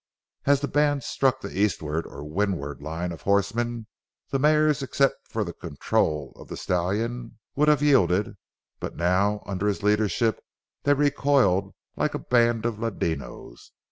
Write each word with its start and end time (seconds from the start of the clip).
As 0.47 0.61
the 0.61 0.67
band 0.67 1.03
struck 1.03 1.41
the 1.41 1.55
eastward 1.55 2.07
or 2.07 2.23
windward 2.23 2.81
line 2.81 3.11
of 3.11 3.21
horsemen, 3.21 3.85
the 4.31 4.39
mares, 4.39 4.81
except 4.81 5.27
for 5.27 5.43
the 5.43 5.53
control 5.53 6.33
of 6.37 6.47
the 6.47 6.57
stallion, 6.57 7.37
would 7.55 7.67
have 7.67 7.83
yielded, 7.83 8.35
but 8.79 8.95
now, 8.95 9.43
under 9.45 9.67
his 9.67 9.83
leadership, 9.83 10.41
they 10.85 10.95
recoiled 10.95 11.75
like 11.97 12.15
a 12.15 12.25
band 12.25 12.65
of 12.65 12.79
ladinos. 12.79 13.73